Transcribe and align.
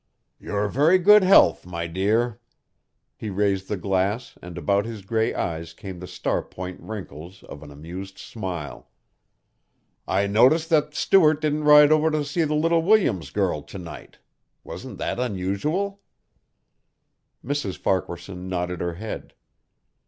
"Your 0.39 0.67
very 0.67 0.97
good 0.97 1.21
health, 1.21 1.63
my 1.67 1.85
dear." 1.85 2.39
He 3.15 3.29
raised 3.29 3.67
the 3.69 3.77
glass 3.77 4.35
and 4.41 4.57
about 4.57 4.83
his 4.85 5.03
gray 5.03 5.31
eyes 5.31 5.75
came 5.75 5.99
the 5.99 6.07
star 6.07 6.41
point 6.41 6.81
wrinkles 6.81 7.43
of 7.43 7.61
an 7.61 7.69
amused 7.69 8.17
smile, 8.17 8.89
"I 10.07 10.25
noticed 10.25 10.71
that 10.71 10.95
Stuart 10.95 11.39
didn't 11.39 11.65
ride 11.65 11.91
over 11.91 12.09
to 12.09 12.25
see 12.25 12.43
the 12.45 12.55
little 12.55 12.81
Williams 12.81 13.29
girl 13.29 13.61
to 13.61 13.77
night. 13.77 14.17
Wasn't 14.63 14.97
that 14.97 15.19
unusual?" 15.19 16.01
Mrs. 17.45 17.77
Farquaharson 17.77 18.49
nodded 18.49 18.81
her 18.81 18.95
head. 18.95 19.35